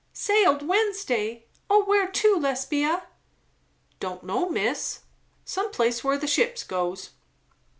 "Sailed 0.13 0.67
Wednesday? 0.67 1.45
O 1.69 1.83
where 1.83 2.07
to, 2.07 2.35
Lesbia?" 2.35 3.03
"Don' 3.99 4.17
know, 4.23 4.49
miss; 4.49 5.01
some 5.45 5.69
place 5.69 6.03
where 6.03 6.17
the 6.17 6.25
ships 6.25 6.63
goes." 6.63 7.11